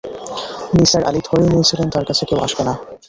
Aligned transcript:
নিসার 0.75 1.03
আলি 1.09 1.21
ধরেই 1.27 1.49
নিয়েছিলেন 1.51 1.87
তাঁর 1.93 2.05
কাছে 2.09 2.23
কেউ 2.29 2.39
আসবে 2.45 2.63
না। 2.67 2.73